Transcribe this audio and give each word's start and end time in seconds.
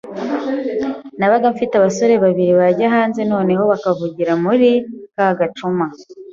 nabaga 1.17 1.47
mfite 1.53 1.73
abasore 1.75 2.13
babiri 2.23 2.53
bajya 2.61 2.87
hanze 2.95 3.21
noneho 3.31 3.63
bakavugira 3.71 4.31
muri 4.43 4.69
ka 5.15 5.27
gacuma 5.39 5.85